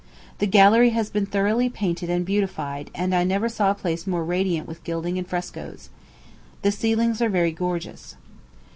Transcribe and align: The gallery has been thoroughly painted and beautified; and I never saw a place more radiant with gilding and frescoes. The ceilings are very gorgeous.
The 0.39 0.47
gallery 0.47 0.89
has 0.97 1.11
been 1.11 1.27
thoroughly 1.27 1.69
painted 1.69 2.09
and 2.09 2.25
beautified; 2.25 2.89
and 2.95 3.13
I 3.13 3.23
never 3.23 3.47
saw 3.47 3.69
a 3.69 3.75
place 3.75 4.07
more 4.07 4.23
radiant 4.25 4.67
with 4.67 4.83
gilding 4.83 5.19
and 5.19 5.27
frescoes. 5.27 5.91
The 6.63 6.71
ceilings 6.71 7.21
are 7.21 7.29
very 7.29 7.51
gorgeous. 7.51 8.15